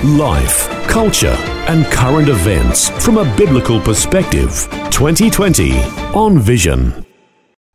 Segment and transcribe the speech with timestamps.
[0.00, 1.36] Life, culture,
[1.68, 4.66] and current events from a biblical perspective.
[4.90, 5.78] 2020
[6.12, 7.06] on Vision.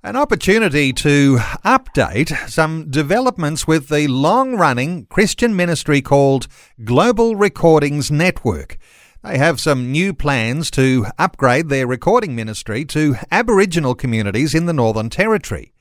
[0.04, 6.48] An opportunity to update some developments with the long running Christian ministry called
[6.84, 8.78] Global Recordings Network.
[9.24, 14.74] They have some new plans to upgrade their recording ministry to Aboriginal communities in the
[14.74, 15.72] Northern Territory.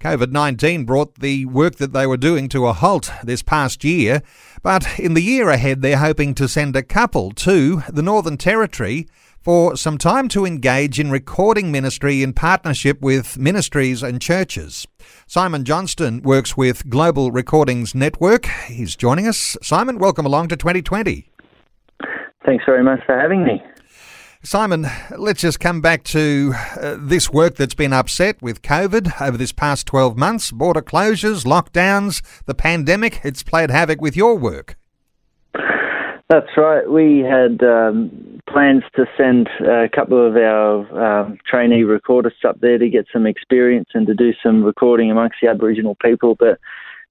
[0.00, 4.22] COVID 19 brought the work that they were doing to a halt this past year,
[4.62, 9.06] but in the year ahead, they're hoping to send a couple to the Northern Territory
[9.42, 14.86] for some time to engage in recording ministry in partnership with ministries and churches.
[15.26, 18.46] Simon Johnston works with Global Recordings Network.
[18.68, 19.58] He's joining us.
[19.60, 21.30] Simon, welcome along to 2020.
[22.46, 23.62] Thanks very much for having me.
[24.42, 24.86] Simon,
[25.18, 29.52] let's just come back to uh, this work that's been upset with COVID over this
[29.52, 33.20] past 12 months border closures, lockdowns, the pandemic.
[33.22, 34.78] It's played havoc with your work.
[36.30, 36.90] That's right.
[36.90, 42.78] We had um, plans to send a couple of our um, trainee recordists up there
[42.78, 46.58] to get some experience and to do some recording amongst the Aboriginal people, but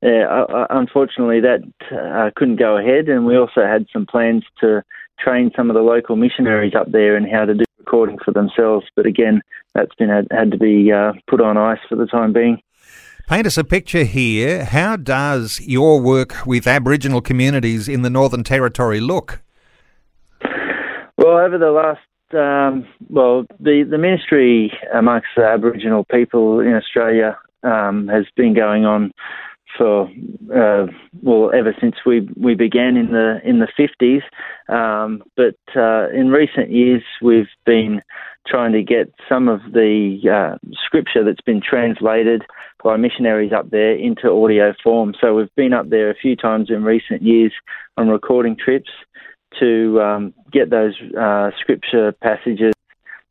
[0.02, 3.08] uh, unfortunately that uh, couldn't go ahead.
[3.08, 4.84] And we also had some plans to
[5.24, 8.86] train some of the local missionaries up there in how to do recording for themselves.
[8.96, 9.42] But again,
[9.74, 12.62] that's been had, had to be uh, put on ice for the time being.
[13.28, 14.66] Paint us a picture here.
[14.66, 19.42] How does your work with Aboriginal communities in the Northern Territory look?
[21.18, 22.00] Well, over the last
[22.34, 28.86] um, well, the, the ministry amongst the Aboriginal people in Australia um, has been going
[28.86, 29.12] on
[29.80, 30.10] for
[30.56, 30.88] uh,
[31.24, 34.22] well ever since we we began in the in the fifties.
[34.68, 38.02] Um, but uh, in recent years, we've been
[38.46, 42.44] trying to get some of the uh, scripture that's been translated
[42.84, 45.14] by missionaries up there into audio form.
[45.20, 47.54] So we've been up there a few times in recent years
[47.98, 48.90] on recording trips
[49.60, 52.74] to um, get those uh, scripture passages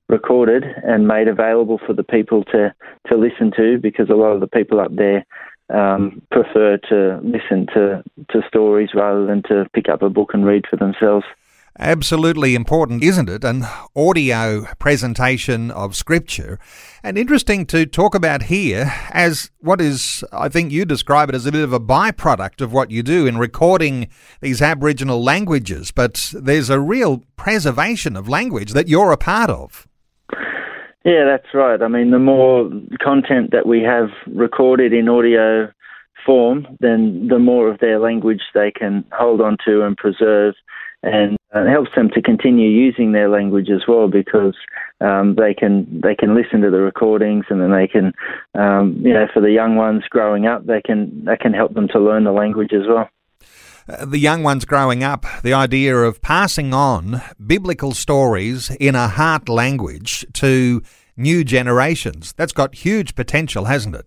[0.09, 2.75] recorded and made available for the people to,
[3.09, 5.25] to listen to because a lot of the people up there
[5.71, 10.45] um, prefer to listen to, to stories rather than to pick up a book and
[10.45, 11.25] read for themselves.
[11.81, 13.45] Absolutely important, isn't it?
[13.45, 13.65] An
[13.95, 16.59] audio presentation of Scripture.
[17.05, 21.47] And interesting to talk about here as what is, I think you describe it as
[21.47, 24.09] a bit of a byproduct of what you do in recording
[24.41, 25.93] these Aboriginal languages.
[25.93, 29.88] But there's a real preservation of language that you're a part of.
[31.05, 31.81] Yeah, that's right.
[31.81, 32.71] I mean, the more
[33.01, 35.71] content that we have recorded in audio
[36.27, 40.55] form, then the more of their language they can hold on to and preserve.
[41.03, 44.57] And uh, it helps them to continue using their language as well because
[45.01, 48.13] um, they can they can listen to the recordings and then they can
[48.61, 51.87] um, you know for the young ones growing up they can that can help them
[51.89, 53.09] to learn the language as well.
[53.89, 59.49] The young ones growing up, the idea of passing on biblical stories in a heart
[59.49, 60.83] language to
[61.17, 62.35] new generations.
[62.35, 64.07] That's got huge potential, hasn't it?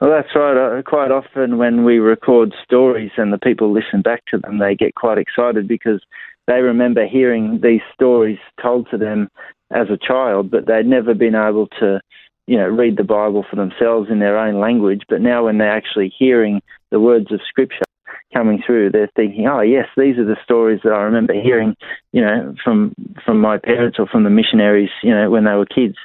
[0.00, 0.56] Well, that's right.
[0.56, 4.74] Uh, quite often, when we record stories and the people listen back to them, they
[4.74, 6.02] get quite excited because
[6.48, 9.28] they remember hearing these stories told to them
[9.70, 12.00] as a child, but they'd never been able to,
[12.48, 15.02] you know, read the Bible for themselves in their own language.
[15.08, 17.84] But now, when they're actually hearing the words of Scripture,
[18.32, 21.76] coming through, they're thinking, "Oh, yes, these are the stories that I remember hearing,
[22.12, 25.66] you know, from from my parents or from the missionaries, you know, when they were
[25.66, 25.96] kids."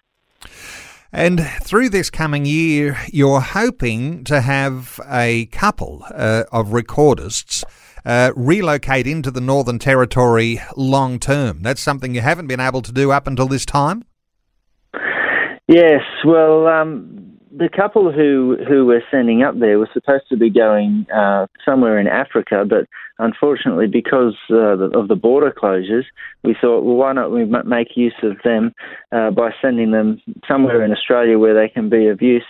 [1.12, 7.64] And through this coming year, you're hoping to have a couple uh, of recordists
[8.06, 11.62] uh, relocate into the Northern Territory long term.
[11.64, 14.04] That's something you haven't been able to do up until this time.
[15.68, 17.29] Yes, well, um,
[17.60, 22.00] the couple who who were sending up there were supposed to be going uh, somewhere
[22.00, 22.86] in Africa, but
[23.20, 26.06] unfortunately, because uh, of the border closures,
[26.44, 28.74] we thought, well, why not we make use of them
[29.12, 32.46] uh, by sending them somewhere in Australia where they can be of use.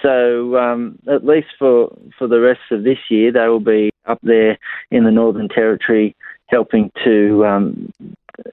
[0.00, 4.20] So um, at least for for the rest of this year, they will be up
[4.22, 4.58] there
[4.92, 6.14] in the Northern Territory
[6.46, 7.92] helping to um,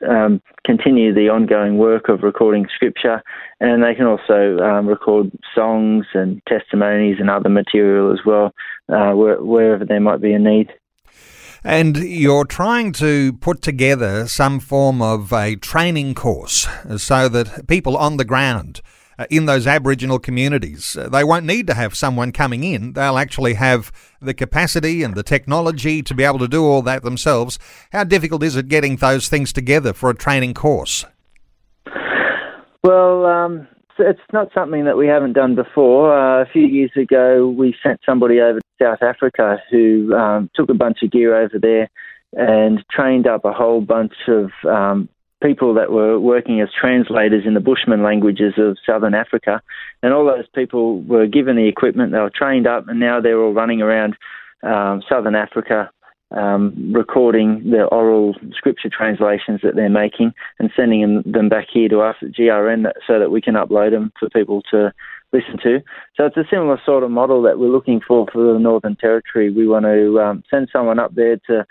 [0.08, 3.22] um, continue the ongoing work of recording scripture,
[3.60, 8.54] and they can also um, record songs and testimonies and other material as well,
[8.90, 10.72] uh, where, wherever there might be a need.
[11.64, 17.98] And you're trying to put together some form of a training course so that people
[17.98, 18.82] on the ground
[19.30, 22.94] in those Aboriginal communities, uh, they won't need to have someone coming in.
[22.94, 27.04] They'll actually have the capacity and the technology to be able to do all that
[27.04, 27.60] themselves.
[27.92, 31.06] How difficult is it getting those things together for a training course?
[32.84, 33.68] Well, um,
[33.98, 36.18] it's not something that we haven't done before.
[36.18, 40.70] Uh, a few years ago, we sent somebody over to South Africa who um, took
[40.70, 41.90] a bunch of gear over there
[42.34, 45.10] and trained up a whole bunch of um,
[45.42, 49.62] people that were working as translators in the Bushman languages of southern Africa.
[50.04, 53.42] And all those people were given the equipment, they were trained up, and now they're
[53.42, 54.18] all running around
[54.64, 55.90] um, southern Africa
[56.32, 62.02] um, recording the oral scripture translations that they're making and sending them back here to
[62.02, 64.94] us at GRN so that we can upload them for people to
[65.34, 65.80] listen to.
[66.16, 69.52] So it's a similar sort of model that we're looking for for the Northern Territory.
[69.52, 71.66] We want to um, send someone up there to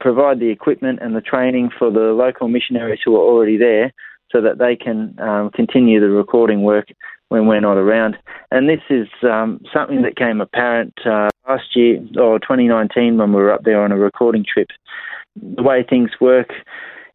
[0.00, 3.92] provide the equipment and the training for the local missionaries who are already there
[4.30, 6.88] so that they can um, continue the recording work
[7.28, 8.16] when we're not around.
[8.50, 13.36] And this is um, something that came apparent uh, last year or 2019 when we
[13.36, 14.68] were up there on a recording trip.
[15.36, 16.50] The way things work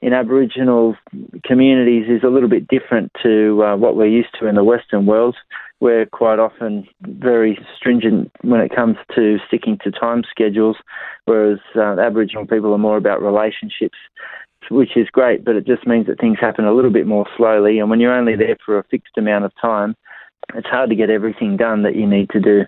[0.01, 0.95] in Aboriginal
[1.43, 5.05] communities is a little bit different to uh, what we're used to in the Western
[5.05, 5.35] world.
[5.81, 10.75] We're quite often very stringent when it comes to sticking to time schedules,
[11.25, 13.97] whereas uh, Aboriginal people are more about relationships,
[14.69, 17.79] which is great, but it just means that things happen a little bit more slowly.
[17.79, 19.95] And when you're only there for a fixed amount of time,
[20.53, 22.65] it's hard to get everything done that you need to do.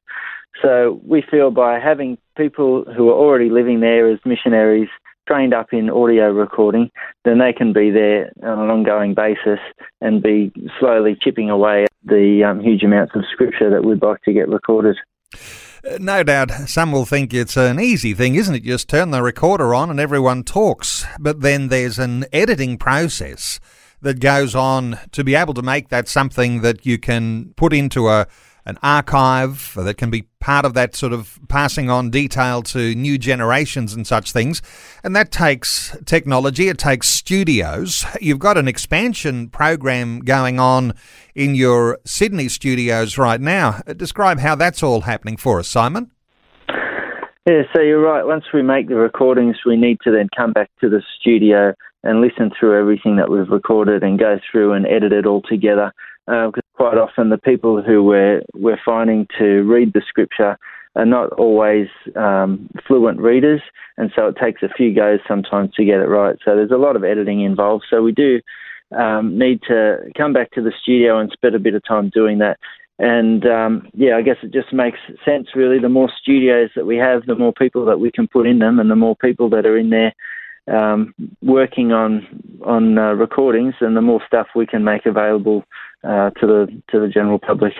[0.62, 4.90] So we feel by having people who are already living there as missionaries
[5.28, 6.92] trained up in audio recording,
[7.26, 9.60] then they can be there on an ongoing basis
[10.02, 14.34] and be slowly chipping away the um, huge amounts of scripture that we'd like to
[14.34, 14.98] get recorded.
[15.34, 18.64] Uh, no doubt some will think it's an easy thing, isn't it?
[18.64, 21.06] Just turn the recorder on and everyone talks.
[21.20, 23.60] But then there's an editing process
[24.02, 28.10] that goes on to be able to make that something that you can put into
[28.10, 28.28] a
[28.66, 33.18] an archive that can be part of that sort of passing on detail to new
[33.18, 34.62] generations and such things.
[35.04, 38.06] And that takes technology, it takes studios.
[38.20, 40.94] You've got an expansion program going on
[41.36, 43.82] in your Sydney studios right now.
[43.88, 46.12] Uh, describe how that's all happening for us, Simon.
[47.48, 48.24] Yeah, so you're right.
[48.24, 51.74] Once we make the recordings, we need to then come back to the studio
[52.04, 55.92] and listen through everything that we've recorded and go through and edit it all together.
[56.32, 60.58] Because uh, quite often the people who we're we're finding to read the scripture
[60.96, 63.62] are not always um, fluent readers,
[63.98, 66.38] and so it takes a few goes sometimes to get it right.
[66.46, 67.84] So there's a lot of editing involved.
[67.90, 68.40] So we do
[68.98, 72.38] um, need to come back to the studio and spend a bit of time doing
[72.38, 72.58] that.
[72.98, 75.80] And um, yeah, I guess it just makes sense really.
[75.80, 78.80] The more studios that we have, the more people that we can put in them,
[78.80, 80.14] and the more people that are in there
[80.68, 82.28] um, working on
[82.66, 85.64] on uh, recordings, and the more stuff we can make available
[86.04, 87.74] uh, to the to the general public.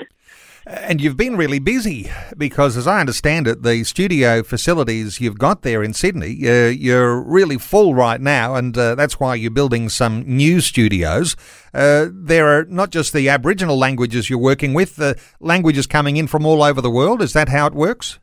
[0.68, 5.64] And you've been really busy because, as I understand it, the studio facilities you've got
[5.64, 9.90] there in Sydney, uh, you're really full right now, and uh, that's why you're building
[9.90, 11.36] some new studios.
[11.74, 16.28] Uh, there are not just the Aboriginal languages you're working with, the languages coming in
[16.28, 17.24] from all over the world.
[17.24, 18.20] Is that how it works?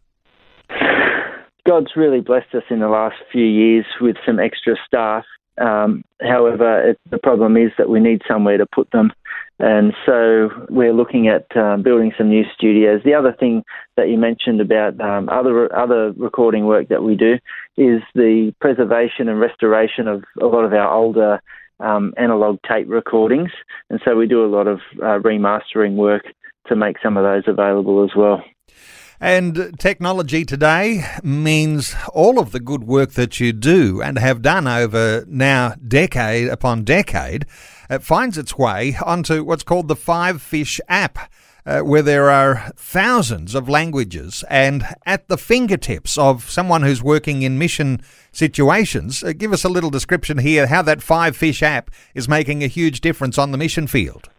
[1.68, 5.24] God's really blessed us in the last few years with some extra staff.
[5.60, 9.12] Um, however, it, the problem is that we need somewhere to put them.
[9.58, 13.02] And so we're looking at uh, building some new studios.
[13.04, 13.64] The other thing
[13.98, 17.34] that you mentioned about um, other other recording work that we do
[17.76, 21.42] is the preservation and restoration of a lot of our older
[21.80, 23.50] um, analog tape recordings.
[23.90, 26.22] And so we do a lot of uh, remastering work
[26.68, 28.42] to make some of those available as well.
[29.20, 34.68] And technology today means all of the good work that you do and have done
[34.68, 37.44] over now decade upon decade
[37.90, 41.18] it finds its way onto what's called the Five Fish app.
[41.66, 47.42] Uh, where there are thousands of languages and at the fingertips of someone who's working
[47.42, 48.00] in mission
[48.32, 49.22] situations.
[49.22, 52.68] Uh, give us a little description here how that Five Fish app is making a
[52.68, 54.30] huge difference on the mission field.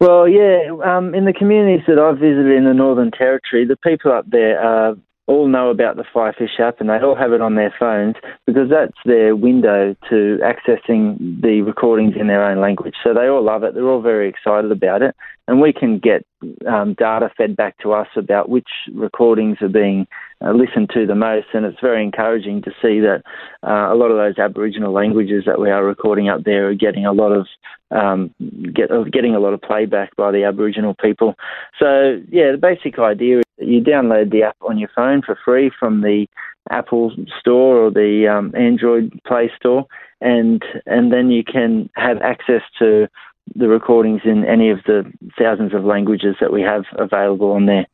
[0.00, 4.12] Well, yeah, um, in the communities that I've visited in the Northern Territory, the people
[4.12, 4.94] up there are
[5.26, 8.14] all know about the Five Fish app and they all have it on their phones
[8.46, 12.94] because that's their window to accessing the recordings in their own language.
[13.04, 13.74] So they all love it.
[13.74, 15.14] They're all very excited about it.
[15.48, 16.24] And we can get
[16.66, 20.06] um, data fed back to us about which recordings are being
[20.44, 21.46] uh, listened to the most.
[21.52, 23.22] And it's very encouraging to see that
[23.66, 27.06] uh, a lot of those Aboriginal languages that we are recording up there are getting
[27.06, 27.46] a lot of
[27.90, 28.34] um,
[28.74, 31.34] get, getting a lot of playback by the Aboriginal people.
[31.78, 35.70] So yeah, the basic idea is you download the app on your phone for free
[35.78, 36.26] from the
[36.70, 39.86] Apple Store or the um, Android Play Store,
[40.20, 43.08] and and then you can have access to
[43.54, 47.86] the recordings in any of the thousands of languages that we have available on there.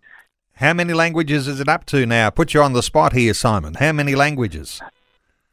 [0.56, 2.30] How many languages is it up to now?
[2.30, 3.75] Put you on the spot here, Simon.
[3.75, 4.80] How many languages?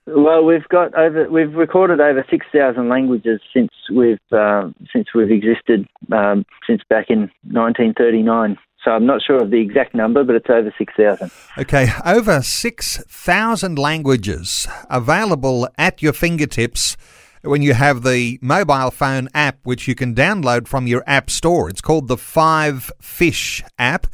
[0.06, 5.32] Well, we've got over we've recorded over six thousand languages since we've uh, since we've
[5.32, 8.58] existed um, since back in 1939.
[8.84, 11.30] So I'm not sure of the exact number, but it's over 6,000.
[11.60, 16.98] Okay, over 6,000 languages available at your fingertips
[17.44, 21.70] when you have the mobile phone app, which you can download from your app store.
[21.70, 24.08] It's called the Five Fish app.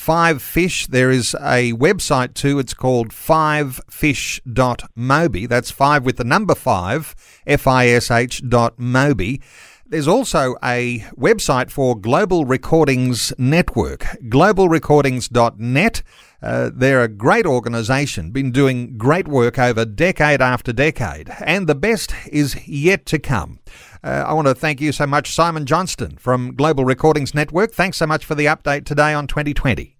[0.00, 0.86] Five Fish.
[0.86, 2.58] There is a website too.
[2.58, 5.46] It's called fivefish.mobi.
[5.46, 7.14] That's five with the number five,
[7.46, 9.42] F I S H dot mobi.
[9.86, 16.02] There's also a website for Global Recordings Network, globalrecordings.net.
[16.42, 21.74] Uh, they're a great organisation, been doing great work over decade after decade, and the
[21.74, 23.58] best is yet to come.
[24.02, 27.72] Uh, I want to thank you so much, Simon Johnston from Global Recordings Network.
[27.72, 29.96] Thanks so much for the update today on 2020.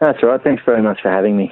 [0.00, 0.42] That's right.
[0.42, 1.50] Thanks very much for having me.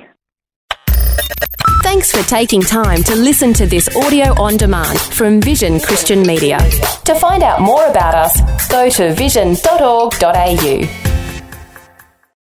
[1.83, 6.59] Thanks for taking time to listen to this audio on demand from Vision Christian Media.
[7.05, 11.14] To find out more about us, go to vision.org.au.